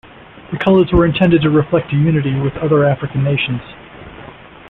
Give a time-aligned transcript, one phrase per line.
[0.51, 3.61] The colors were intended to reflect a unity with other African nations.